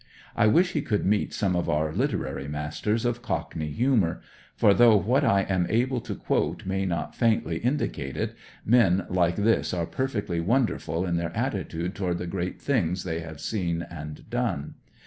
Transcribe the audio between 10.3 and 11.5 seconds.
wonderfiil in their